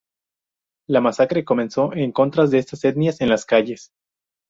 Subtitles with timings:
[0.87, 3.91] La masacre comenzó en contras de estas etnias en las calles.